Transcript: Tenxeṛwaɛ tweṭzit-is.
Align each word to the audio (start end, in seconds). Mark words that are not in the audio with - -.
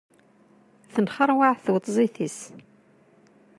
Tenxeṛwaɛ 0.93 1.53
tweṭzit-is. 1.63 2.39